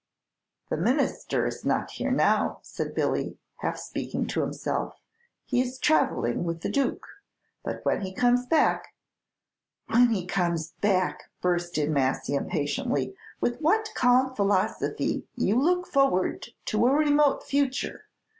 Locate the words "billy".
2.95-3.37